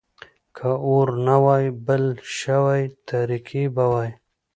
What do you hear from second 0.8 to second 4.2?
اور نه وای بل شوی، تاريکي به وای.